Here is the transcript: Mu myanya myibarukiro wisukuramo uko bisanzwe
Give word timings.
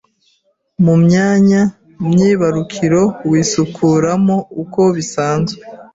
Mu 0.85 0.93
myanya 1.03 1.61
myibarukiro 2.09 3.03
wisukuramo 3.29 4.37
uko 4.61 4.81
bisanzwe 4.95 5.61